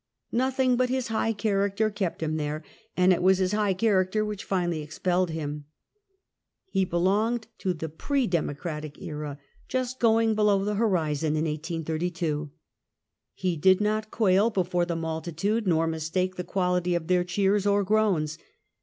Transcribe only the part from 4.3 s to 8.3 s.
finally expelled him. He belonged to the pre